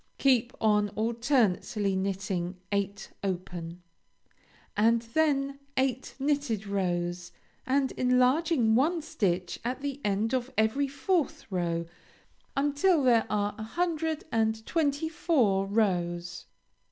Keep 0.17 0.53
on 0.59 0.89
alternately 0.95 1.95
knitting 1.95 2.57
eight 2.71 3.11
open, 3.23 3.83
and 4.75 5.03
then 5.03 5.59
eight 5.77 6.15
knitted 6.17 6.65
rows, 6.65 7.31
and 7.67 7.91
enlarging 7.91 8.73
one 8.73 9.03
stitch 9.03 9.59
at 9.63 9.81
the 9.81 10.01
end 10.03 10.33
in 10.33 10.43
every 10.57 10.87
fourth 10.87 11.45
row 11.51 11.85
until 12.57 13.03
there 13.03 13.27
are 13.29 13.53
a 13.59 13.63
hundred 13.63 14.23
and 14.31 14.65
twenty 14.65 15.07
four 15.07 15.67
rows. 15.67 16.45